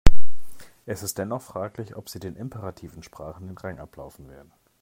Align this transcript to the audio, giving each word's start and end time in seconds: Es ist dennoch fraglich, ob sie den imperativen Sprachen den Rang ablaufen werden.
Es 0.87 1.03
ist 1.03 1.19
dennoch 1.19 1.43
fraglich, 1.43 1.95
ob 1.95 2.09
sie 2.09 2.17
den 2.19 2.35
imperativen 2.35 3.03
Sprachen 3.03 3.45
den 3.45 3.57
Rang 3.59 3.77
ablaufen 3.77 4.29
werden. 4.29 4.51